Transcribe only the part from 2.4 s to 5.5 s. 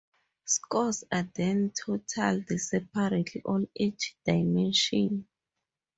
separately on each dimension.